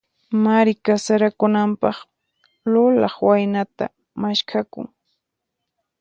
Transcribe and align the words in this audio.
Mari 0.43 0.73
kasarakunanpaq, 0.85 1.97
lulaq 2.71 3.15
waynata 3.27 3.85
maskhakun. 4.21 4.87